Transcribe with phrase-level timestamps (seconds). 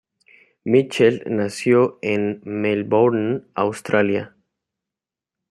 [0.63, 4.35] Mitchell nació en Melbourne, Australia.